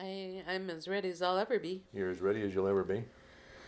[0.00, 1.82] I I'm as ready as I'll ever be.
[1.92, 3.04] You're as ready as you'll ever be.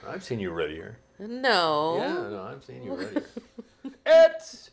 [0.07, 0.97] I've seen you readier.
[1.19, 1.97] No.
[1.99, 3.25] Yeah, no, I've seen you readier.
[4.07, 4.71] it's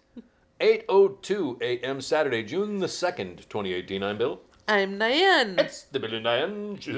[0.61, 1.99] 8:02 a.m.
[1.99, 4.01] Saturday, June the second, 2018.
[4.03, 4.39] I'm Bill.
[4.69, 5.55] I'm Diane.
[5.59, 6.93] It's the Bill and Diane Show.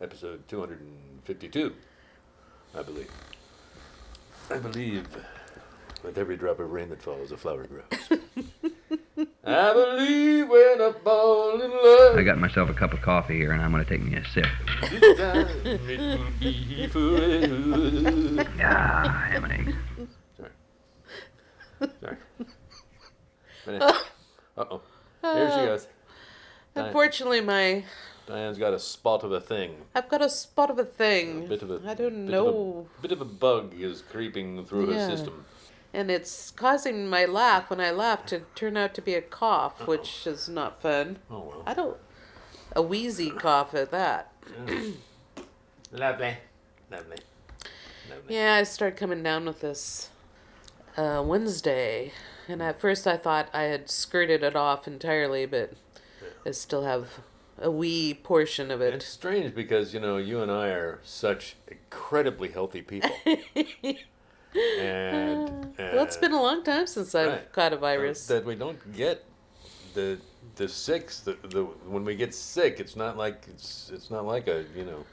[0.00, 1.72] Episode 252,
[2.76, 3.10] I believe.
[4.50, 5.06] I believe
[6.04, 8.17] with every drop of rain that falls, a flower grows.
[9.44, 12.16] I believe when I fall in love.
[12.16, 14.24] I got myself a cup of coffee here, and I'm going to take me a
[14.26, 14.46] sip.
[14.90, 18.46] This time it will be forever.
[18.62, 19.74] Ah, ham and eggs.
[22.00, 22.18] Sorry.
[24.56, 24.80] Uh oh.
[25.22, 25.86] Here she goes.
[26.74, 27.84] Unfortunately, my
[28.26, 29.74] Diane's got a spot of a thing.
[29.94, 31.44] I've got a spot of a thing.
[31.44, 31.80] A bit of a.
[31.86, 32.86] I don't bit know.
[32.92, 35.08] Of a, bit of a bug is creeping through Yeah.
[35.08, 35.44] her system.
[35.92, 39.86] And it's causing my laugh when I laugh to turn out to be a cough,
[39.86, 41.18] which is not fun.
[41.30, 41.62] Oh well.
[41.66, 41.96] I don't.
[42.76, 44.32] A wheezy cough at that.
[45.90, 46.36] Lovely.
[46.90, 47.16] Lovely.
[48.10, 48.34] Lovely.
[48.34, 50.10] Yeah, I started coming down with this
[50.96, 52.12] uh, Wednesday,
[52.46, 55.72] and at first I thought I had skirted it off entirely, but
[56.44, 57.20] I still have
[57.60, 58.94] a wee portion of it.
[58.94, 63.10] It's strange because you know you and I are such incredibly healthy people,
[64.78, 67.52] and, Well, it's been a long time since I've Right.
[67.52, 68.26] caught a virus.
[68.26, 69.24] that we don't get
[69.94, 70.18] the
[70.56, 74.48] the six the, the when we get sick it's not like it's it's not like
[74.48, 75.04] a you know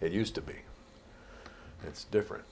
[0.00, 0.54] it used to be
[1.86, 2.44] it's different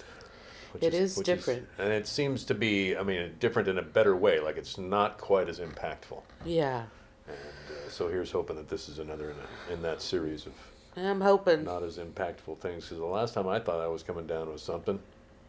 [0.80, 1.68] It is which different.
[1.78, 5.18] and it seems to be i mean different in a better way like it's not
[5.18, 6.84] quite as impactful yeah,
[7.28, 7.36] and
[7.70, 10.52] uh, so here's hoping that this is another in, a, in that series of
[10.96, 11.64] I'm hoping.
[11.64, 14.60] not as impactful things because the last time i thought i was coming down with
[14.60, 14.98] something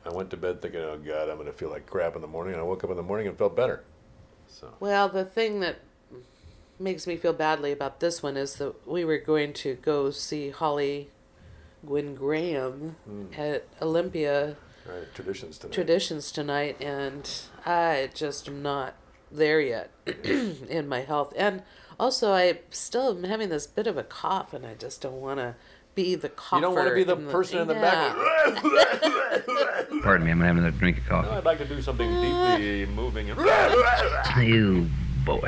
[0.05, 2.27] i went to bed thinking oh god i'm going to feel like crap in the
[2.27, 3.83] morning and i woke up in the morning and felt better
[4.47, 5.77] so Well, the thing that
[6.79, 10.49] makes me feel badly about this one is that we were going to go see
[10.49, 11.09] Holly
[11.85, 13.25] Gwinn Graham Hmm.
[13.37, 14.55] at Olympia
[14.85, 17.29] right traditions tonight Traditions tonight, and
[17.65, 18.95] I just am not
[19.31, 19.89] there yet
[20.23, 21.33] in my health.
[21.37, 21.63] And
[21.99, 25.39] also, I still am having this bit of a cough, and I just don't want
[25.39, 25.55] to
[25.95, 26.57] be the cougher.
[26.57, 28.13] You don't want to be the in person in the yeah.
[28.13, 29.43] back.
[30.03, 31.29] Pardon me, I'm having a drink of coffee.
[31.29, 33.29] No, I'd like to do something deeply moving.
[33.29, 33.39] And
[34.47, 34.87] You
[35.25, 35.47] boy.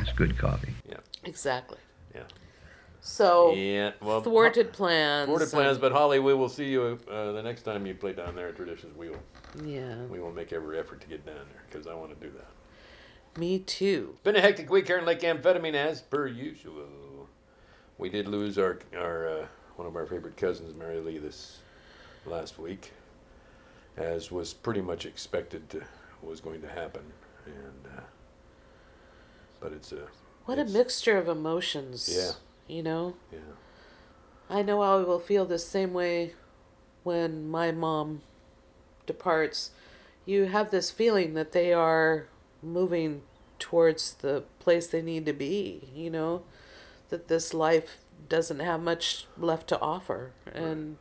[0.00, 0.74] It's good coffee.
[0.88, 1.78] yeah, Exactly.
[2.14, 2.22] yeah,
[3.00, 3.92] So yeah.
[4.02, 5.26] Well, thwarted plans.
[5.28, 5.78] thwarted plans.
[5.78, 8.56] But Holly, we will see you uh, the next time you play down there at
[8.56, 8.96] Traditions.
[8.96, 9.22] We will,
[9.64, 12.32] yeah, we will make every effort to get down there because I want to do
[12.36, 13.38] that.
[13.40, 14.16] me too.
[14.22, 16.84] Been a hectic week here in Lake Amphetamine as per usual.
[17.98, 19.46] We did lose our our uh,
[19.76, 21.58] one of our favorite cousins, Mary Lee, this
[22.26, 22.92] last week,
[23.96, 25.82] as was pretty much expected to
[26.22, 27.02] was going to happen,
[27.46, 28.00] and uh,
[29.60, 30.08] but it's a
[30.46, 32.10] What a mixture of emotions.
[32.12, 32.32] Yeah.
[32.66, 33.38] You know, yeah
[34.48, 36.32] I know I will feel the same way
[37.02, 38.22] when my mom
[39.06, 39.70] departs.
[40.26, 42.28] You have this feeling that they are
[42.62, 43.22] moving
[43.58, 46.42] towards the place they need to be, you know,
[47.10, 47.98] that this life
[48.28, 50.32] doesn't have much left to offer.
[50.52, 50.96] And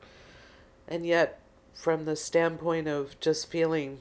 [0.88, 1.40] and yet
[1.74, 4.00] from the standpoint of just feeling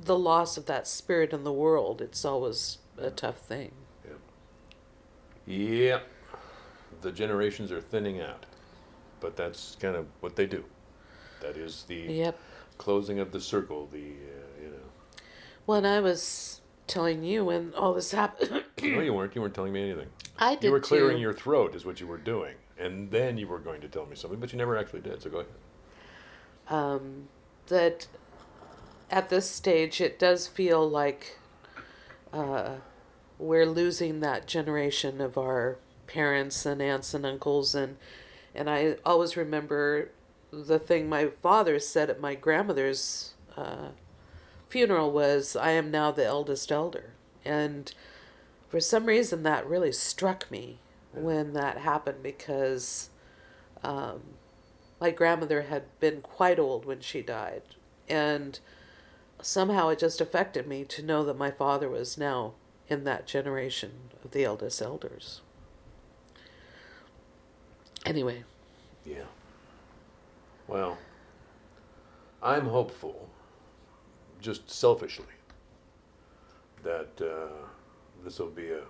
[0.00, 3.72] the loss of that spirit in the world, it's always a tough thing.
[5.46, 6.00] Yeah,
[7.00, 8.46] the generations are thinning out,
[9.20, 10.64] but that's kind of what they do.
[11.40, 12.38] That is the Yep.
[12.78, 13.86] closing of the circle.
[13.86, 14.86] The uh, you know.
[15.66, 19.34] When I was telling you when all this happened, No, you weren't.
[19.34, 20.08] You weren't telling me anything.
[20.42, 21.22] I did You were clearing too.
[21.22, 24.16] your throat, is what you were doing, and then you were going to tell me
[24.16, 25.22] something, but you never actually did.
[25.22, 25.52] So go ahead.
[26.68, 27.28] um,
[27.68, 28.06] that
[29.10, 31.38] at this stage it does feel like
[32.32, 32.76] uh,
[33.38, 37.96] we're losing that generation of our parents and aunts and uncles and
[38.54, 40.10] and I always remember
[40.52, 43.88] the thing my father said at my grandmother's uh,
[44.68, 47.12] funeral was I am now the eldest elder
[47.44, 47.92] and
[48.72, 50.78] for some reason that really struck me
[51.12, 53.10] when that happened because
[53.84, 54.22] um,
[54.98, 57.60] my grandmother had been quite old when she died
[58.08, 58.60] and
[59.42, 62.54] somehow it just affected me to know that my father was now
[62.88, 63.92] in that generation
[64.24, 65.42] of the eldest elders
[68.06, 68.42] anyway
[69.04, 69.24] Yeah.
[70.66, 70.96] Well,
[72.42, 73.28] I'm hopeful,
[74.40, 75.26] just selfishly,
[76.82, 77.66] that uh,
[78.24, 78.82] this will be a,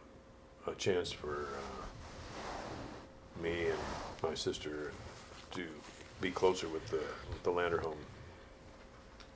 [0.70, 3.78] a chance for uh, me and
[4.22, 4.92] my sister
[5.52, 5.64] to
[6.20, 7.96] be closer with the, with the Landerholm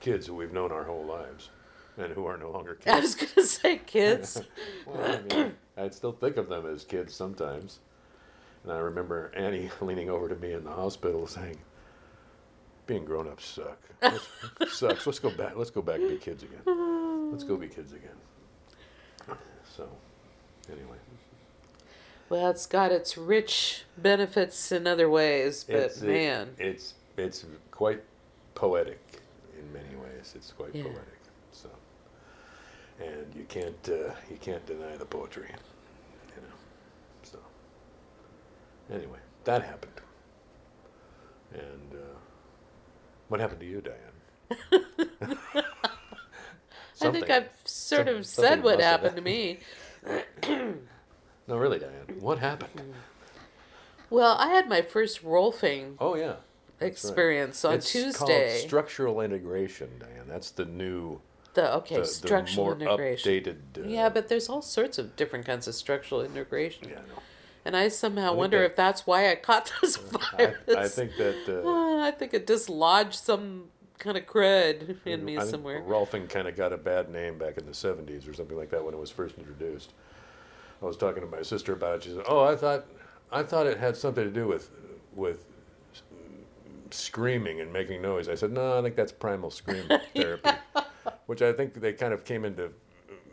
[0.01, 1.51] kids who we've known our whole lives.
[1.99, 2.87] and who are no longer kids.
[2.87, 4.41] I was gonna say kids.
[4.87, 7.81] well, I mean, I'd still think of them as kids sometimes.
[8.63, 11.57] And I remember Annie leaning over to me in the hospital saying,
[12.87, 13.79] "Being grown up suck.
[14.69, 15.07] Sucks.
[15.07, 15.57] Let's go back.
[15.57, 17.31] Let's go back and be kids again.
[17.31, 18.17] Let's go be kids again."
[19.77, 19.89] So,
[20.71, 20.97] anyway,
[22.29, 27.45] well, it's got its rich benefits in other ways, but it's it- man, it's it's
[27.71, 28.03] quite
[28.55, 29.21] poetic
[29.59, 30.33] in many ways.
[30.37, 30.83] It's quite Yeah.
[30.83, 31.21] poetic.
[31.53, 31.69] So,
[33.01, 35.49] and you can't uh, you can't deny the poetry,
[36.37, 36.55] you know.
[37.23, 37.39] So,
[38.91, 40.01] anyway, that happened.
[41.53, 42.19] And uh,
[43.29, 43.99] what happened to you, Diane?
[47.01, 47.49] I think I've
[47.87, 49.59] sort of said what happened to me.
[51.49, 52.17] No, really, Diane.
[52.21, 52.95] What happened?
[54.11, 56.27] Well, I had my first Rolfing Oh yeah.
[56.27, 56.37] right.
[56.81, 58.19] experience on it's Tuesday.
[58.59, 60.27] called structural integration, Diane.
[60.29, 61.21] That's the new,
[61.55, 63.33] the okay, the, the structural more integration.
[63.33, 63.57] updated.
[63.85, 66.89] Uh, Yeah, but there's all sorts of different kinds of structural integration.
[66.89, 67.23] yeah, I know.
[67.65, 69.99] And I somehow think wonder that- if that's why I caught this
[70.33, 70.77] I, virus.
[70.77, 71.63] I think that.
[71.65, 75.83] Uh, Uh, I think it dislodged some kind of crud in me I think somewhere.
[75.83, 78.85] Rolfing kind of got a bad name back in the 70s or something like that
[78.85, 79.93] when it was first introduced.
[80.83, 82.03] I was talking to my sister about it.
[82.05, 82.87] She said, "Oh, I thought,
[83.33, 84.71] I thought it had something to do with,
[85.15, 85.47] with
[86.91, 90.51] screaming and making noise." I said, "No, I think that's primal scream therapy,"
[91.27, 92.71] which I think they kind of came into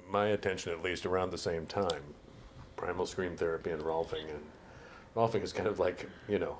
[0.09, 2.01] my attention at least around the same time.
[2.77, 4.41] Primal scream therapy and Rolfing, and
[5.15, 6.57] Rolfing is kind of like you know,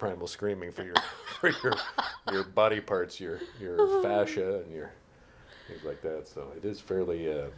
[0.00, 0.94] primal screaming for your
[1.40, 1.74] for your
[2.32, 4.90] your body parts, your your fascia and your
[5.68, 6.26] things like that.
[6.26, 7.32] So it is fairly.
[7.32, 7.48] Uh,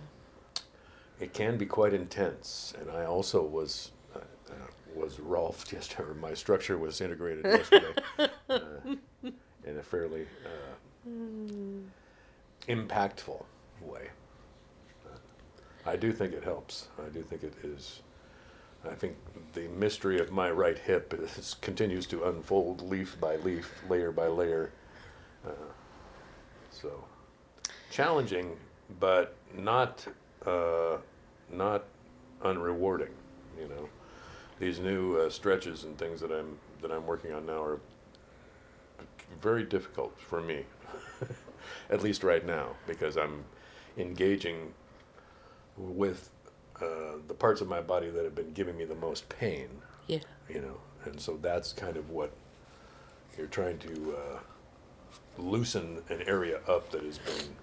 [1.20, 4.18] it can be quite intense, and I also was uh,
[4.50, 4.54] uh,
[4.94, 6.18] was Rolfed yesterday.
[6.20, 7.94] My structure was integrated yesterday
[8.50, 8.58] uh,
[9.64, 11.08] in a fairly uh,
[12.68, 13.44] impactful
[13.80, 14.08] way.
[15.84, 16.88] I do think it helps.
[17.04, 18.02] I do think it is.
[18.90, 19.16] I think
[19.52, 24.26] the mystery of my right hip is, continues to unfold leaf by leaf, layer by
[24.26, 24.72] layer.
[25.46, 25.50] Uh,
[26.70, 27.04] so
[27.90, 28.56] challenging,
[28.98, 30.06] but not
[30.46, 30.96] uh,
[31.50, 31.84] not
[32.42, 33.10] unrewarding.
[33.58, 33.88] You know,
[34.58, 37.80] these new uh, stretches and things that I'm that I'm working on now are
[39.40, 40.64] very difficult for me,
[41.90, 43.44] at least right now, because I'm
[43.96, 44.72] engaging
[45.76, 46.30] with
[46.80, 49.68] uh, the parts of my body that have been giving me the most pain.
[50.06, 50.18] Yeah.
[50.48, 52.32] You know, and so that's kind of what
[53.36, 54.38] you're trying to uh,
[55.38, 57.56] loosen an area up that has been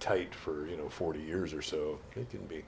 [0.00, 1.98] tight for you know 40 years or so.
[2.16, 2.64] It can be.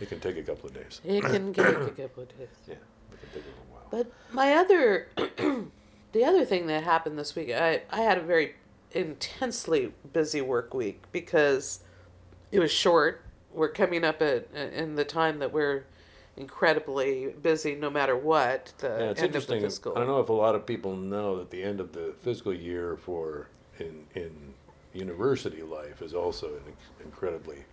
[0.00, 1.00] It can take a couple of days.
[1.04, 2.48] It can take a couple of days.
[2.66, 3.86] Yeah, it can take a little while.
[3.90, 5.08] But my other,
[6.12, 8.54] the other thing that happened this week, I, I had a very
[8.92, 11.80] intensely busy work week because
[12.50, 13.22] it was short.
[13.52, 15.84] We're coming up at in the time that we're
[16.36, 18.72] incredibly busy, no matter what.
[18.78, 19.92] The Yeah, it's end of the fiscal.
[19.94, 22.54] I don't know if a lot of people know that the end of the fiscal
[22.54, 23.48] year for
[23.78, 24.54] in in
[24.92, 26.72] university life is also an
[27.04, 27.64] incredibly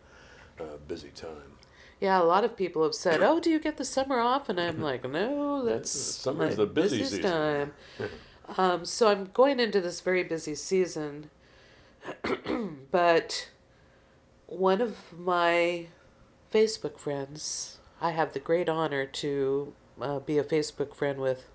[0.60, 1.54] uh, busy time.
[2.00, 4.60] Yeah, a lot of people have said, "Oh, do you get the summer off?" And
[4.60, 7.74] I'm like, "No, that's Summer's the busy season." time."
[8.58, 11.30] um, so I'm going into this very busy season,
[12.92, 13.50] but
[14.48, 15.88] one of my
[16.52, 21.50] Facebook friends, I have the great honor to uh, be a Facebook friend with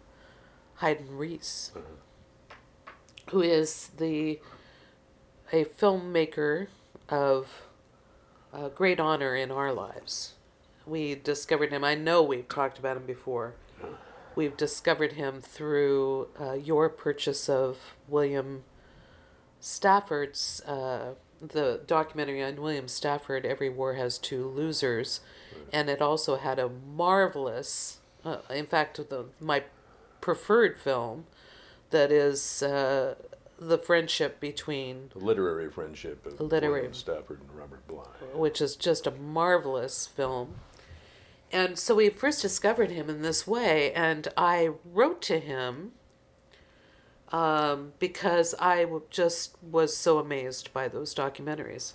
[0.76, 1.73] Haydn Reiss,
[3.31, 4.40] who is the
[5.52, 6.69] a filmmaker
[7.09, 7.66] of
[8.52, 10.35] uh, great honor in our lives.
[10.87, 11.85] We discovered him.
[11.85, 13.55] I know we've talked about him before.
[14.35, 18.64] We've discovered him through uh, your purchase of William
[19.61, 23.44] Stafford's uh, the documentary on William Stafford.
[23.44, 25.20] Every war has two losers,
[25.72, 27.99] and it also had a marvelous.
[28.25, 29.64] Uh, in fact, the my
[30.20, 31.26] preferred film
[31.90, 33.16] that is uh,
[33.58, 38.04] the friendship between The literary friendship of literary- William Stafford and Robert Bly.
[38.34, 40.54] which is just a marvelous film.
[41.50, 45.92] And so we first discovered him in this way, and I wrote to him
[47.33, 51.95] um, because I just was so amazed by those documentaries.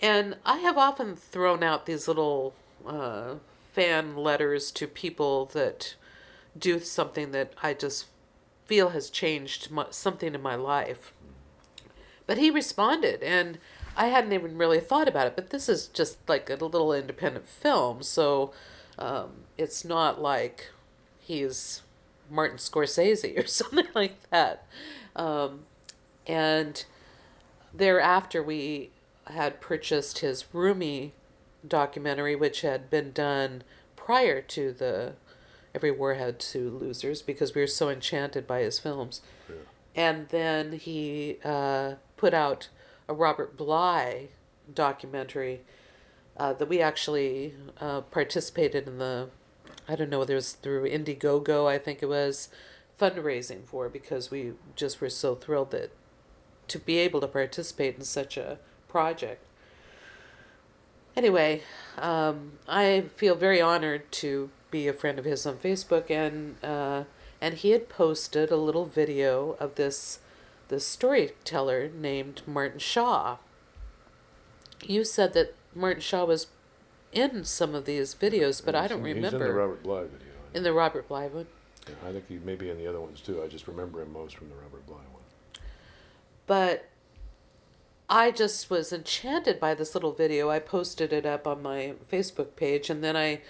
[0.00, 2.54] And I have often thrown out these little
[2.86, 3.36] uh,
[3.72, 5.94] fan letters to people that
[6.58, 8.06] do something that I just
[8.66, 11.12] feel has changed my, something in my life.
[12.26, 13.58] But he responded, and
[13.96, 15.36] I hadn't even really thought about it.
[15.36, 18.52] But this is just like a little independent film, so
[18.98, 20.70] um, it's not like
[21.18, 21.82] he's
[22.30, 24.66] Martin Scorsese or something like that.
[25.16, 25.60] Um,
[26.26, 26.84] and
[27.74, 28.90] thereafter, we
[29.26, 31.12] had purchased his Rumi
[31.66, 33.62] documentary, which had been done
[33.96, 35.14] prior to the
[35.74, 39.20] Every War Had Two Losers, because we were so enchanted by his films.
[39.48, 39.56] Yeah.
[39.94, 42.68] And then he uh, put out
[43.08, 44.28] a Robert Bly
[44.72, 45.60] documentary
[46.36, 49.28] uh, that we actually uh, participated in the,
[49.88, 52.48] I don't know whether it was through Indiegogo, I think it was,
[53.00, 55.90] fundraising for because we just were so thrilled that
[56.68, 58.58] to be able to participate in such a
[58.88, 59.42] project.
[61.16, 61.62] Anyway,
[61.96, 67.04] um, I feel very honored to be a friend of his on Facebook, and uh,
[67.40, 70.20] and he had posted a little video of this
[70.68, 73.38] this storyteller named Martin Shaw.
[74.84, 76.48] You said that Martin Shaw was
[77.12, 80.02] in some of these videos, but I don't He's remember He's in the Robert Bly
[80.02, 80.18] video.
[80.54, 81.46] in the Robert Bly one.
[81.86, 83.42] Yeah, I think he may be in the other ones too.
[83.42, 85.22] I just remember him most from the Robert Bly one.
[86.46, 86.88] But
[88.08, 90.50] I just was enchanted by this little video.
[90.50, 93.40] I posted it up on my Facebook page, and then I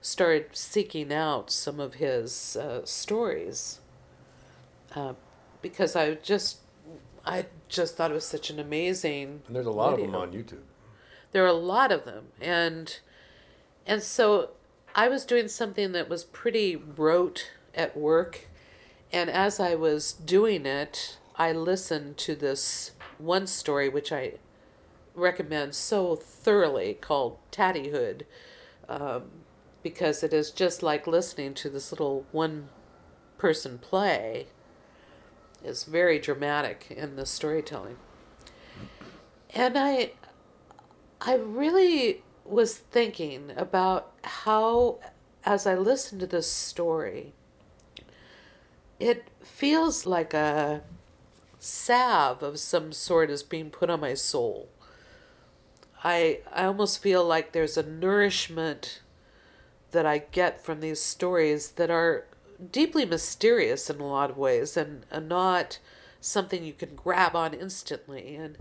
[0.00, 3.80] started seeking out some of his uh, stories
[4.94, 5.14] uh,
[5.60, 6.58] because I just
[7.26, 9.42] I just thought it was such an amazing.
[9.46, 10.62] And there's a lot of them on YouTube.
[11.32, 12.98] There are a lot of them, and
[13.88, 14.50] and so
[14.94, 18.46] I was doing something that was pretty rote at work,
[19.12, 24.34] and as I was doing it, I listened to this one story which I
[25.14, 28.22] recommend so thoroughly called Tatterhood,
[28.88, 29.22] um,
[29.82, 32.68] because it is just like listening to this little one
[33.38, 34.48] person play.
[35.64, 37.96] It's very dramatic in the storytelling.
[39.54, 40.12] And I
[41.20, 44.98] I really was thinking about how,
[45.44, 47.32] as I listened to this story,
[48.98, 50.82] it feels like a
[51.58, 54.68] salve of some sort is being put on my soul.
[56.04, 59.00] I I almost feel like there's a nourishment
[59.90, 62.26] that I get from these stories that are
[62.72, 65.78] deeply mysterious in a lot of ways and, and not
[66.20, 68.58] something you can grab on instantly and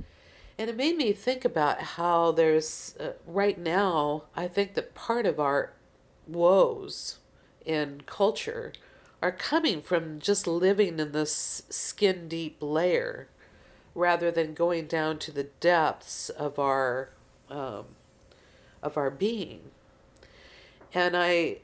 [0.60, 5.26] and it made me think about how there's uh, right now I think that part
[5.26, 5.74] of our
[6.28, 7.20] woes
[7.66, 8.74] in culture
[9.22, 13.28] are coming from just living in this skin deep layer
[13.96, 17.10] rather than going down to the depths of our
[17.50, 17.86] um,
[18.84, 19.72] of our being.
[20.94, 21.58] And I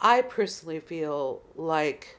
[0.00, 2.18] I personally feel like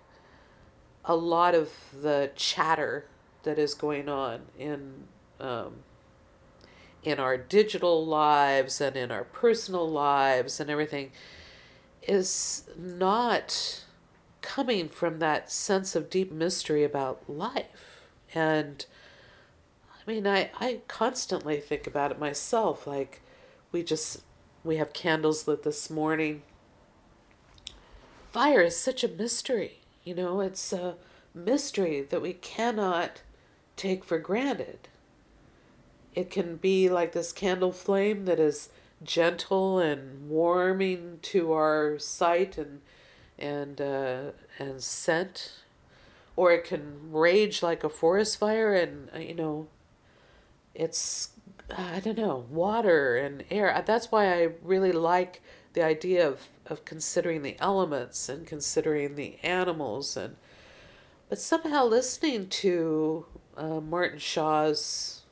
[1.06, 3.06] a lot of the chatter
[3.44, 5.04] that is going on in
[5.40, 5.76] um,
[7.04, 11.12] in our digital lives and in our personal lives and everything
[12.02, 13.84] is not
[14.42, 18.08] coming from that sense of deep mystery about life.
[18.34, 18.86] And
[19.96, 23.22] i mean i i constantly think about it myself like
[23.72, 24.22] we just
[24.64, 26.42] we have candles lit this morning.
[28.32, 30.96] Fire is such a mystery you know it's a
[31.34, 33.22] mystery that we cannot
[33.76, 34.90] take for granted
[36.16, 38.70] it can be like this candle flame that is
[39.04, 42.82] gentle and warming to our sight and
[43.38, 45.64] and uh, and scent,
[46.36, 49.68] or it can rage like a forest fire and uh, you know.
[50.76, 51.30] It's
[51.70, 53.84] I don't know water and air.
[53.86, 55.42] That's why I really like
[55.74, 60.36] the idea of of considering the elements and considering the animals and.
[61.30, 63.26] But somehow listening to
[63.58, 65.23] uh, Martin Shaw's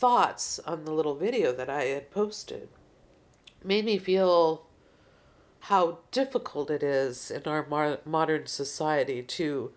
[0.00, 2.68] thoughts on the little video that I had posted
[3.62, 4.66] made me feel
[5.64, 9.72] how difficult it is in our mar- modern society to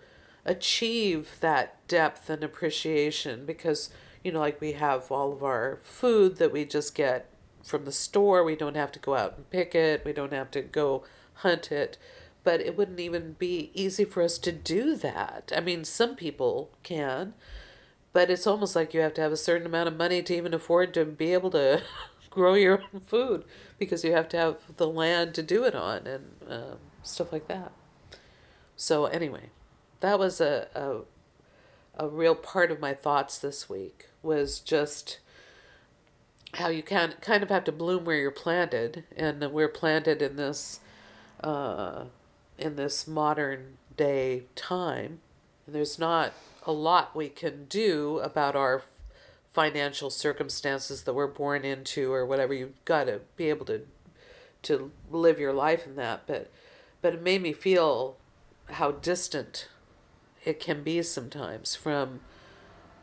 [0.45, 3.89] achieve that depth and appreciation because
[4.23, 7.29] you know like we have all of our food that we just get
[7.61, 8.43] from the store.
[8.43, 10.03] We don't have to go out and pick it.
[10.05, 11.03] We don't have to go
[11.35, 11.97] hunt it.
[12.43, 15.51] But it wouldn't even be easy for us to do that.
[15.55, 17.33] I mean some people can
[18.13, 20.53] but it's almost like you have to have a certain amount of money to even
[20.53, 21.81] afford to be able to
[22.29, 23.43] grow your own food
[23.77, 27.47] because you have to have the land to do it on and um, stuff like
[27.47, 27.71] that.
[28.75, 29.49] So anyway,
[29.99, 31.01] that was a, a
[31.95, 35.19] a real part of my thoughts this week was just
[36.55, 40.35] how you can kind of have to bloom where you're planted, and we're planted in
[40.35, 40.79] this
[41.43, 42.05] uh,
[42.57, 45.19] in this modern day time.
[45.65, 46.33] And there's not
[46.65, 48.83] a lot we can do about our
[49.51, 53.81] financial circumstances that we're born into or whatever you've got to be able to
[54.63, 56.49] to live your life in that but
[57.01, 58.15] but it made me feel
[58.71, 59.67] how distant
[60.45, 62.21] it can be sometimes from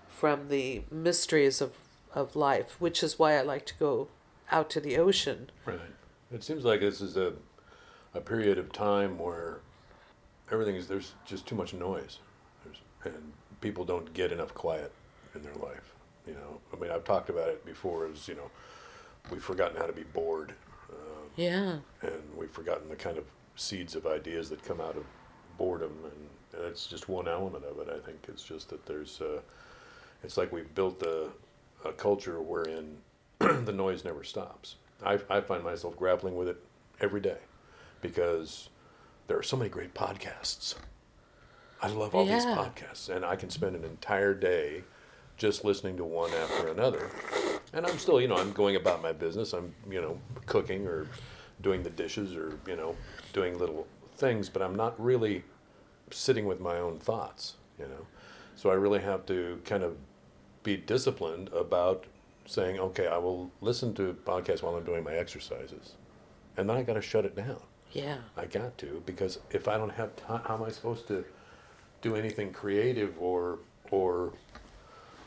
[0.09, 1.75] from the mysteries of
[2.13, 4.09] of life, which is why I like to go
[4.51, 5.51] out to the ocean.
[5.65, 5.79] Right.
[6.33, 7.35] It seems like this is a,
[8.15, 9.61] a period of time where
[10.51, 12.19] everything is there's just too much noise,
[12.65, 14.93] there's, and people don't get enough quiet
[15.35, 15.95] in their life.
[16.27, 18.07] You know, I mean, I've talked about it before.
[18.07, 18.51] As you know,
[19.31, 20.53] we've forgotten how to be bored,
[20.91, 20.95] uh,
[21.37, 21.79] Yeah.
[22.03, 23.25] and we've forgotten the kind of
[23.57, 25.05] seeds of ideas that come out of
[25.59, 27.89] boredom, and, and it's just one element of it.
[27.95, 29.41] I think it's just that there's, uh,
[30.23, 31.29] it's like we've built a,
[31.85, 32.99] a culture wherein
[33.39, 34.77] the noise never stops.
[35.05, 36.63] I, I find myself grappling with it
[37.01, 37.39] every day
[38.03, 38.69] because
[39.27, 40.75] there are so many great podcasts.
[41.83, 44.85] I love all these podcasts, and I can spend an entire day
[45.37, 47.11] just listening to one after another.
[47.73, 49.55] And I'm still, you know, I'm going about my business.
[49.55, 51.07] I'm, you know, cooking or
[51.63, 52.95] doing the dishes or, you know,
[53.33, 55.45] doing little things, but I'm not really
[56.11, 58.07] sitting with my own thoughts, you know.
[58.57, 59.97] So I really have to kind of
[60.63, 62.05] be disciplined about
[62.45, 65.95] saying, okay, I will listen to podcasts while I'm doing my exercises.
[66.57, 67.61] And then I got to shut it down.
[67.93, 68.19] Yeah.
[68.37, 71.25] I got to because if I don't have time, how am I supposed to
[72.01, 73.59] do anything creative or
[73.91, 74.33] or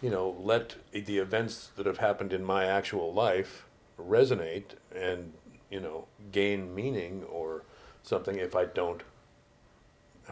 [0.01, 3.65] you know let the events that have happened in my actual life
[3.99, 5.33] resonate and
[5.69, 7.63] you know gain meaning or
[8.03, 9.01] something if I don't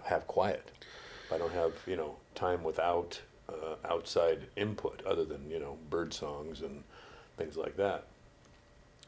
[0.06, 0.72] have quiet.
[1.26, 5.78] If I don't have you know time without uh, outside input other than you know
[5.90, 6.84] bird songs and
[7.38, 8.06] things like that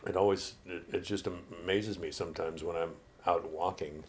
[0.06, 1.28] it always it, it just
[1.62, 2.92] amazes me sometimes when I'm
[3.26, 4.04] out walking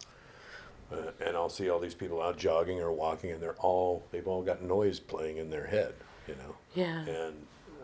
[0.91, 4.41] and I'll see all these people out jogging or walking and they're all they've all
[4.43, 5.93] got noise playing in their head,
[6.27, 6.55] you know.
[6.75, 6.99] Yeah.
[7.05, 7.35] And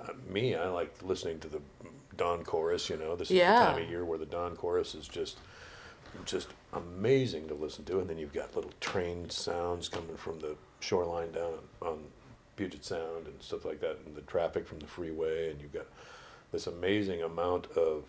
[0.03, 1.61] uh, me, I like listening to the
[2.17, 2.89] dawn chorus.
[2.89, 3.59] You know, this is Yeah.
[3.59, 5.39] the time of year where the dawn chorus is just
[6.25, 7.99] just amazing to listen to.
[7.99, 11.99] And then you've got little train sounds coming from the shoreline down on
[12.57, 15.85] Puget Sound and stuff like that, and the traffic from the freeway, and you've got
[16.51, 18.03] this amazing amount of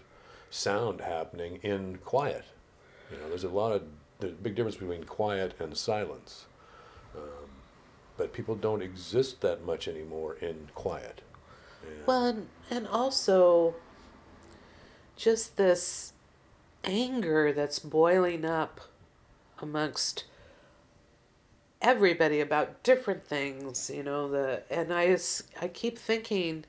[0.51, 2.45] sound happening in quiet.
[3.11, 3.83] You know, there's a lot of
[4.25, 6.47] a big difference between quiet and silence.
[7.17, 7.51] Um,
[8.17, 11.23] but people don't exist that much anymore in quiet.
[11.83, 13.75] And Well, and, and also
[15.17, 16.13] just this
[16.85, 18.81] anger that's boiling up
[19.61, 20.25] amongst
[21.81, 25.17] everybody about different things, you know, the and I
[25.61, 26.65] I keep thinking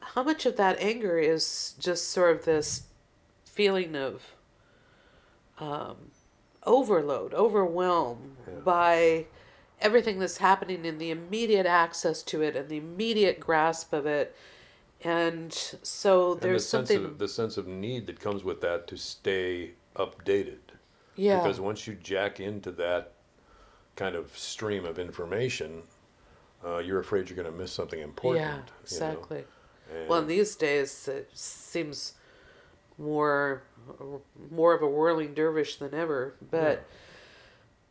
[0.00, 2.84] how much of that anger is just sort of this
[3.44, 4.33] feeling of
[5.58, 6.10] um,
[6.64, 8.54] overload, overwhelm Yeah.
[8.64, 9.26] by
[9.80, 14.34] everything that's happening in the immediate access to it and the immediate grasp of it.
[15.02, 18.60] And so and there's the sense something, of the sense of need that comes with
[18.62, 20.58] that to stay updated.
[21.16, 23.12] yeah, Because once you jack into that
[23.96, 25.82] kind of stream of information,
[26.64, 28.42] uh, you're afraid you're going to miss something important.
[28.42, 28.66] yeah, you know?
[28.82, 29.44] exactly.
[29.94, 32.14] And- Well, these days it seems
[32.98, 33.62] more
[34.50, 36.34] more of a whirling dervish than ever.
[36.50, 36.84] But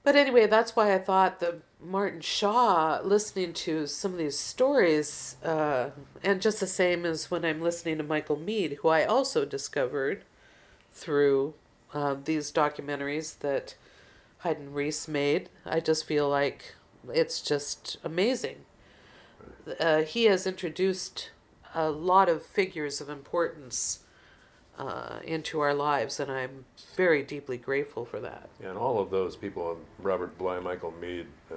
[0.03, 5.37] but anyway, that's why I thought the Martin Shaw, listening to some of these stories,
[5.43, 5.91] uh,
[6.23, 10.23] and just the same as when I'm listening to Michael Meade, who I also discovered
[10.91, 11.53] through
[11.93, 13.75] uh, these documentaries that
[14.39, 15.49] Haydn Reiss made.
[15.65, 16.75] I just feel like
[17.09, 18.65] it's just amazing.
[19.79, 21.31] Uh, he has introduced
[21.73, 24.02] a lot of figures of importance
[24.77, 28.49] uh, into our lives, and I'm very deeply grateful for that.
[28.61, 31.55] Yeah, and all of those people, um, Robert Bly, Michael Meade, uh,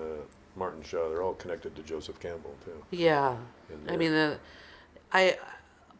[0.54, 2.82] Martin Shaw, they're all connected to Joseph Campbell, too.
[2.90, 3.36] Yeah,
[3.88, 4.36] I mean, uh,
[5.12, 5.38] I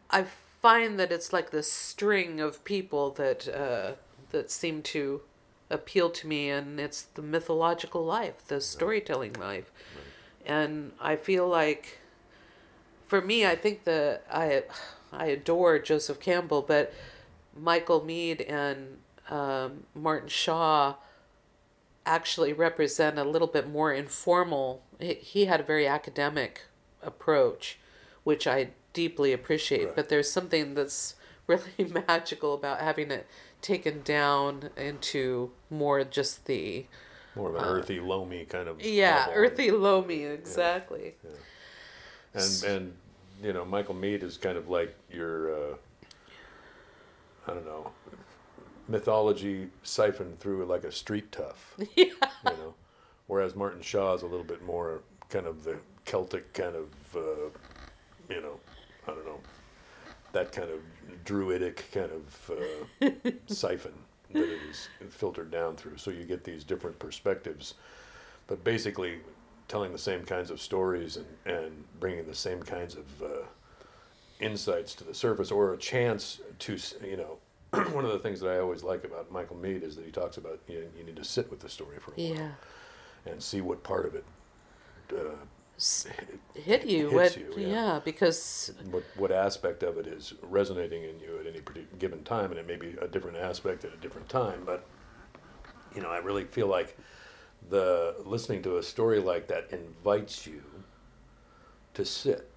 [0.09, 0.25] I
[0.61, 3.93] find that it's like this string of people that uh,
[4.31, 5.21] that seem to
[5.69, 9.71] appeal to me, and it's the mythological life, the storytelling life,
[10.45, 11.99] and I feel like,
[13.07, 14.63] for me, I think that I
[15.11, 16.93] I adore Joseph Campbell, but
[17.55, 18.97] Michael Meade and
[19.29, 20.95] um, Martin Shaw
[22.05, 24.81] actually represent a little bit more informal.
[24.99, 26.61] He, he had a very academic
[27.01, 27.77] approach,
[28.23, 29.85] which I deeply appreciate.
[29.85, 29.95] Right.
[29.95, 31.15] But there's something that's
[31.47, 31.71] really
[32.07, 33.27] magical about having it
[33.61, 36.85] taken down into more just the
[37.35, 38.77] More of an earthy, loamy kind of.
[38.77, 39.33] Uh, yeah level.
[39.35, 41.15] earthy loamy exactly.
[42.33, 42.93] And, and,
[43.41, 45.75] you know, Michael Meade is kind of like your, uh,
[47.47, 47.91] I don't know,
[48.87, 51.75] mythology siphoned through like a street tough.
[51.95, 52.13] Yeah.
[52.45, 52.73] You know,
[53.27, 57.49] whereas Martin Shaw is a little bit more kind of the Celtic kind of, uh,
[58.29, 58.59] you know,
[59.07, 59.39] I don't know,
[60.31, 60.79] that kind of
[61.25, 63.93] druidic kind of uh, siphon
[64.31, 65.97] that it is filtered down through.
[65.97, 67.73] So you get these different perspectives,
[68.47, 69.19] but basically
[69.67, 73.45] telling the same kinds of stories and, and bringing the same kinds of uh,
[74.39, 77.37] insights to the surface or a chance to, you know,
[77.91, 80.37] one of the things that I always like about Michael Meade is that he talks
[80.37, 82.51] about you, know, you need to sit with the story for a while
[83.25, 84.25] and see what part of it,
[85.13, 85.35] uh,
[86.55, 87.09] hit you.
[87.09, 87.67] Hits what, you, yeah.
[87.67, 87.99] yeah.
[88.03, 91.61] because what what aspect of it is resonating in you at any
[91.99, 94.63] given time, and it may be a different aspect at a different time.
[94.65, 94.85] But
[95.93, 96.97] you know, I really feel like
[97.69, 100.61] the listening to a story like that invites you
[101.93, 102.49] to sit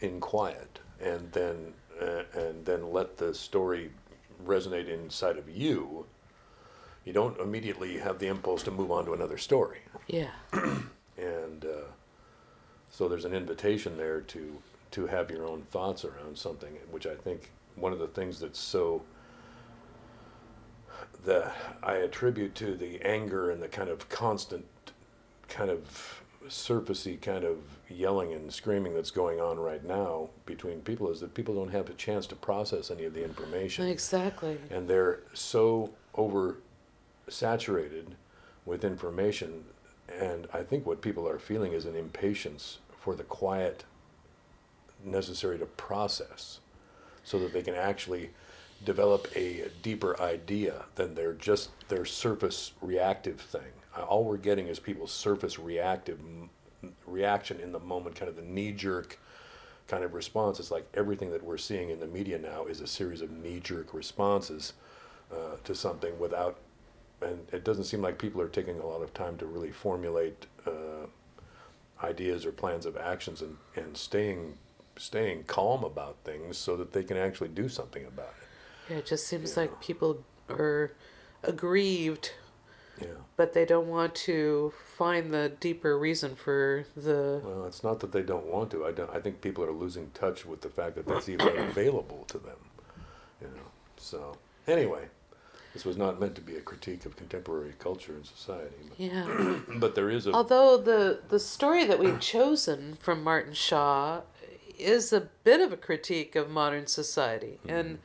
[0.00, 3.90] in quiet and then uh, and then let the story
[4.44, 6.06] resonate inside of you.
[7.04, 9.78] You don't immediately have the impulse to move on to another story
[10.08, 10.30] yeah.
[10.52, 11.86] and uh,
[12.90, 17.14] so there's an invitation there to to have your own thoughts around something, which I
[17.14, 19.02] think one of the things that's so
[21.24, 24.64] that I attribute to the anger and the kind of constant
[25.48, 27.58] kind of surfacey kind of
[27.90, 31.90] yelling and screaming that's going on right now between people is that people don't have
[31.90, 34.56] a chance to process any of the information Exactly.
[34.70, 36.56] and they're so over
[37.28, 38.14] saturated
[38.64, 39.64] with information
[40.18, 43.84] and i think what people are feeling is an impatience for the quiet
[45.04, 46.60] necessary to process
[47.24, 48.30] so that they can actually
[48.84, 54.68] develop a deeper idea than their just their surface reactive thing Uh, all we're getting
[54.68, 56.20] is people's surface reactive
[57.06, 59.18] reaction in the moment kind of the knee jerk
[59.88, 60.60] kind of response.
[60.60, 63.60] It's like everything that we're seeing in the media now is a series of knee
[63.60, 64.74] jerk responses
[65.32, 66.58] uh, to something without,
[67.22, 70.46] and it doesn't seem like people are taking a lot of time to really formulate
[70.66, 71.06] uh,
[72.04, 74.58] ideas or plans of actions and, and staying
[74.96, 78.47] staying calm about things so that they can actually do something about it.
[78.88, 80.92] Yeah, it just seems like people are
[81.42, 82.32] aggrieved,
[83.00, 83.08] Yeah.
[83.36, 87.40] but they don't want to find the deeper reason for the.
[87.44, 88.86] Well, it's not that they don't want to.
[88.86, 89.10] I don't.
[89.10, 92.56] I think people are losing touch with the fact that that's even available to them.
[93.40, 93.70] You know.
[93.96, 95.08] So anyway,
[95.74, 99.58] this was not meant to be a critique of contemporary culture and society, but, Yeah.
[99.76, 100.32] but there is a.
[100.32, 104.22] Although the the story that we've chosen from Martin Shaw
[104.78, 108.02] is a bit of a critique of modern society, and mm-hmm.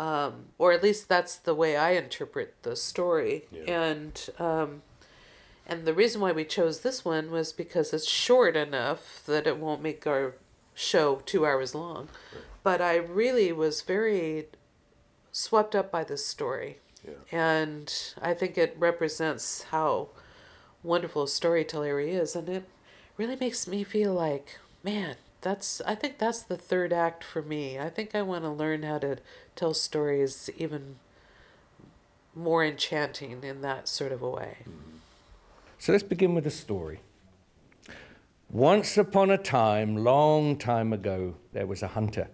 [0.00, 3.44] Um, or at least that's the way I interpret the story.
[3.52, 3.90] Yeah.
[3.90, 4.82] And um,
[5.66, 9.58] and the reason why we chose this one was because it's short enough that it
[9.58, 10.34] won't make our
[10.74, 12.08] show two hours long.
[12.62, 14.46] But I really was very
[15.32, 16.78] swept up by this story.
[17.06, 17.12] Yeah.
[17.30, 20.08] And I think it represents how
[20.82, 22.34] wonderful a storyteller he is.
[22.34, 22.64] And it
[23.18, 27.78] really makes me feel like, man, that's, I think that's the third act for me.
[27.78, 29.18] I think I want to learn how to
[29.56, 30.96] tell stories even
[32.34, 34.58] more enchanting in that sort of a way.
[35.78, 37.00] So let's begin with a story.
[38.50, 42.28] Once upon a time, long time ago, there was a hunter.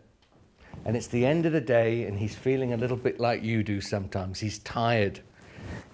[0.85, 3.63] And it's the end of the day, and he's feeling a little bit like you
[3.63, 4.41] do sometimes.
[4.41, 5.21] He's tired.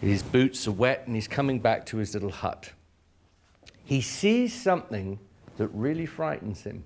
[0.01, 2.73] His boots are wet, and he's coming back to his little hut.
[3.85, 5.19] He sees something
[5.57, 6.85] that really frightens him.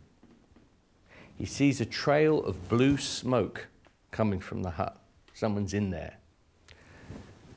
[1.38, 3.68] He sees a trail of blue smoke
[4.10, 4.96] coming from the hut.
[5.34, 6.16] Someone's in there.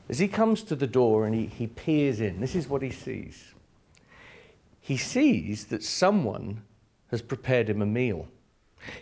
[0.10, 2.90] As he comes to the door and he, he peers in, this is what he
[2.90, 3.54] sees.
[4.82, 6.64] He sees that someone
[7.12, 8.28] has prepared him a meal.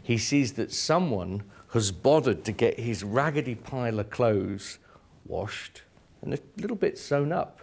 [0.03, 4.79] He sees that someone has bothered to get his raggedy pile of clothes
[5.25, 5.83] washed
[6.21, 7.61] and a little bit sewn up.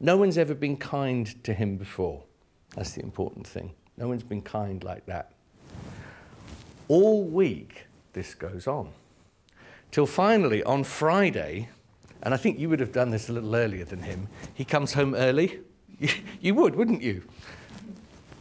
[0.00, 2.22] No one's ever been kind to him before.
[2.74, 3.72] That's the important thing.
[3.96, 5.32] No one's been kind like that.
[6.88, 8.90] All week, this goes on.
[9.90, 11.68] Till finally, on Friday,
[12.22, 14.94] and I think you would have done this a little earlier than him, he comes
[14.94, 15.60] home early.
[16.40, 17.22] You, would, wouldn't you?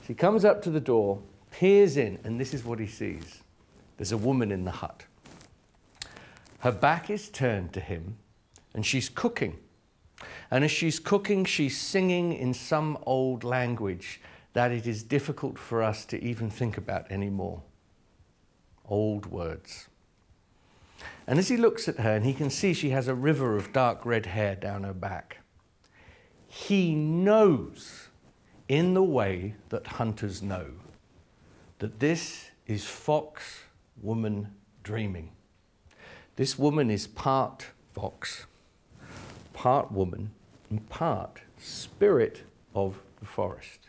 [0.08, 3.42] He comes up to the door, peers in, and this is what he sees
[3.98, 5.06] there's a woman in the hut.
[6.60, 8.18] Her back is turned to him,
[8.74, 9.60] and she's cooking.
[10.50, 14.20] And as she's cooking, she's singing in some old language
[14.54, 17.62] that it is difficult for us to even think about anymore.
[18.86, 19.88] Old words.
[21.26, 23.74] And as he looks at her, and he can see she has a river of
[23.74, 25.40] dark red hair down her back,
[26.48, 28.10] he knows
[28.68, 30.68] in the way that hunters know
[31.80, 33.64] that this is fox
[34.02, 35.32] woman dreaming.
[36.36, 38.46] This woman is part fox,
[39.54, 40.32] part woman,
[40.70, 42.44] and part spirit
[42.74, 43.80] of the forest.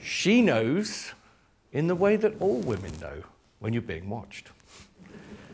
[0.00, 1.12] She knows
[1.72, 3.22] in the way that all women know
[3.58, 4.50] when you're being watched.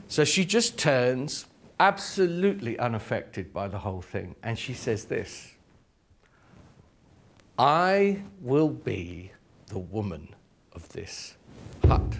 [0.08, 1.46] So she just turns
[1.78, 5.52] absolutely unaffected by the whole thing and she says this
[7.58, 9.32] I will be
[9.68, 10.28] the woman
[10.72, 11.34] of this
[11.86, 12.18] hut.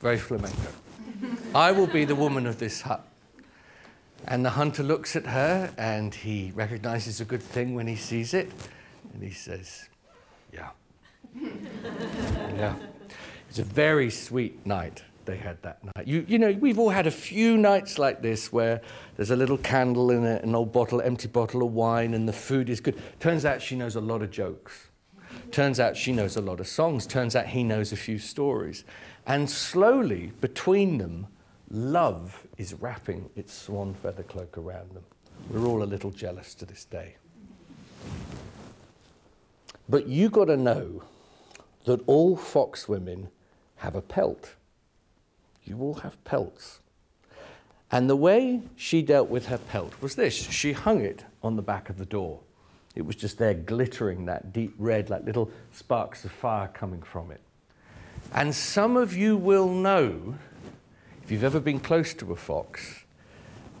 [0.00, 0.72] Very flamenco.
[1.54, 3.04] I will be the woman of this hut.
[4.26, 8.34] And the hunter looks at her and he recognizes a good thing when he sees
[8.34, 8.50] it.
[9.12, 9.88] And he says,
[10.52, 10.70] Yeah.
[11.40, 12.74] yeah.
[13.48, 16.06] It's a very sweet night they had that night.
[16.06, 18.80] You, you know, we've all had a few nights like this where
[19.16, 22.70] there's a little candle in an old bottle, empty bottle of wine, and the food
[22.70, 23.00] is good.
[23.20, 24.88] Turns out she knows a lot of jokes.
[25.50, 27.06] Turns out she knows a lot of songs.
[27.06, 28.84] Turns out he knows a few stories.
[29.26, 31.26] And slowly, between them,
[31.70, 35.04] love is wrapping its swan feather cloak around them.
[35.50, 37.16] We're all a little jealous to this day.
[39.88, 41.02] But you got to know
[41.84, 43.28] that all fox women
[43.78, 44.54] have a pelt.
[45.64, 46.80] You all have pelts.
[47.90, 51.62] And the way she dealt with her pelt was this she hung it on the
[51.62, 52.40] back of the door.
[52.94, 57.30] It was just there glittering, that deep red, like little sparks of fire coming from
[57.30, 57.40] it.
[58.34, 60.34] And some of you will know,
[61.22, 63.04] if you've ever been close to a fox,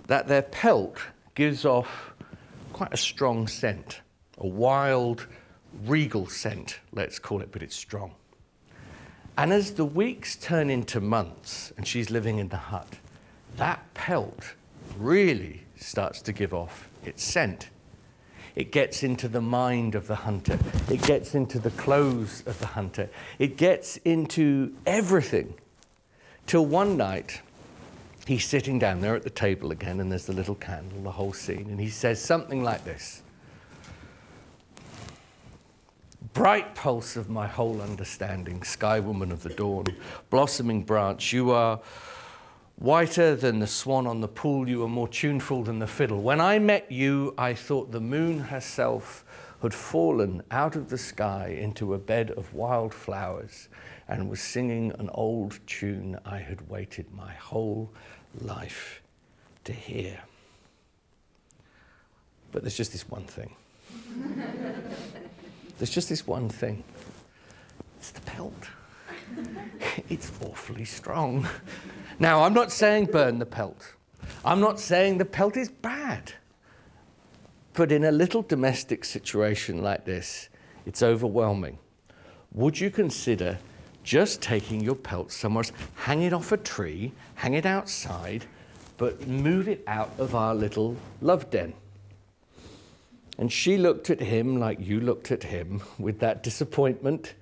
[0.06, 0.98] that their pelt
[1.34, 2.12] gives off
[2.72, 4.00] quite a strong scent,
[4.38, 5.26] a wild,
[5.84, 8.14] regal scent, let's call it, but it's strong.
[9.38, 12.98] And as the weeks turn into months and she's living in the hut,
[13.56, 14.54] that pelt
[14.96, 17.70] really starts to give off its scent.
[18.56, 20.58] It gets into the mind of the hunter.
[20.90, 23.10] It gets into the clothes of the hunter.
[23.38, 25.54] It gets into everything.
[26.48, 27.40] Till one night,
[28.26, 31.32] he's sitting down there at the table again, and there's the little candle, the whole
[31.32, 33.22] scene, and he says something like this
[36.38, 39.84] bright pulse of my whole understanding, sky woman of the dawn,
[40.30, 41.80] blossoming branch, you are
[42.76, 46.22] whiter than the swan on the pool, you are more tuneful than the fiddle.
[46.22, 49.24] When I met you, I thought the moon herself
[49.62, 53.68] had fallen out of the sky into a bed of wild flowers
[54.06, 57.90] and was singing an old tune I had waited my whole
[58.40, 59.02] life
[59.64, 60.20] to hear.
[62.52, 63.56] But there's just this one thing.
[65.78, 66.82] There's just this one thing
[67.98, 68.68] it's the pelt.
[70.08, 71.46] it's awfully strong.
[72.18, 73.94] Now, I'm not saying burn the pelt.
[74.44, 76.32] I'm not saying the pelt is bad.
[77.74, 80.48] But in a little domestic situation like this,
[80.84, 81.78] it's overwhelming.
[82.52, 83.58] Would you consider
[84.02, 88.46] just taking your pelt somewhere else, hang it off a tree, hang it outside,
[88.96, 91.74] but move it out of our little love den?
[93.38, 97.34] And she looked at him like you looked at him with that disappointment.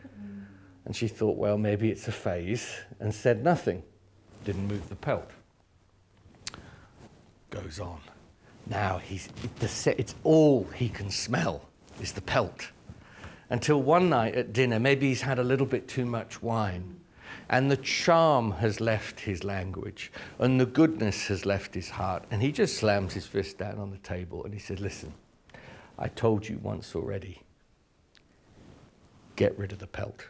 [0.84, 3.82] And she thought, well, maybe it's a phase, and said nothing.
[4.44, 5.28] Didn't move the pelt.
[7.50, 8.00] Goes on.
[8.68, 9.28] Now he's,
[9.60, 11.68] it's all he can smell
[12.00, 12.70] is the pelt.
[13.50, 17.00] Until one night at dinner, maybe he's had a little bit too much wine,
[17.48, 22.42] and the charm has left his language, and the goodness has left his heart, and
[22.42, 25.12] he just slams his fist down on the table and he said, Listen,
[25.98, 27.42] I told you once already
[29.34, 30.28] get rid of the pelt.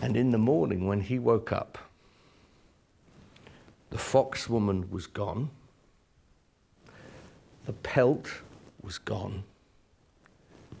[0.00, 1.78] And in the morning, when he woke up,
[3.90, 5.50] the fox woman was gone,
[7.66, 8.28] the pelt
[8.82, 9.44] was gone,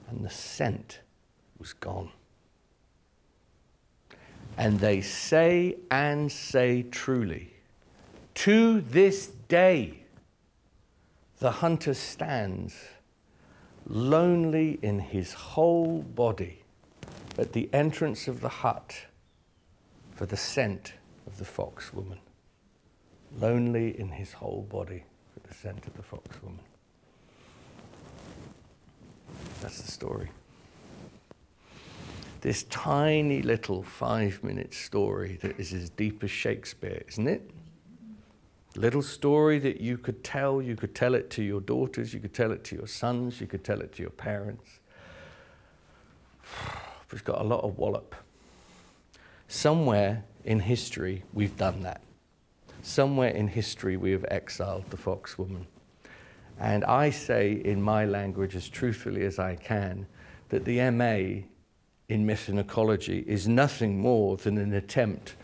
[0.08, 1.00] and the scent
[1.58, 2.10] was gone.
[4.56, 7.51] And they say and say truly
[8.34, 9.98] to this day,
[11.38, 12.74] the hunter stands
[13.86, 16.62] lonely in his whole body
[17.38, 18.94] at the entrance of the hut
[20.14, 20.94] for the scent
[21.26, 22.18] of the fox woman.
[23.38, 26.60] Lonely in his whole body for the scent of the fox woman.
[29.60, 30.30] That's the story.
[32.42, 37.50] This tiny little five minute story that is as deep as Shakespeare, isn't it?
[38.76, 40.62] Little story that you could tell.
[40.62, 43.46] You could tell it to your daughters, you could tell it to your sons, you
[43.46, 44.80] could tell it to your parents.
[47.12, 48.14] It's got a lot of wallop.
[49.46, 52.00] Somewhere in history, we've done that.
[52.82, 55.66] Somewhere in history, we have exiled the fox woman.
[56.58, 60.06] And I say in my language, as truthfully as I can,
[60.48, 61.42] that the MA
[62.08, 65.34] in myth and ecology is nothing more than an attempt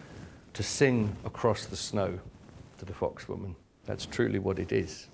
[0.54, 2.18] to sing across the snow
[2.78, 3.54] to the fox woman.
[3.84, 5.08] That's truly what it is.